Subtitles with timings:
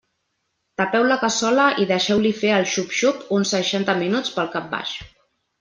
[0.79, 4.99] Tapeu la cassola i deixeu-li fer el xup-xup uns seixanta minuts pel cap baix.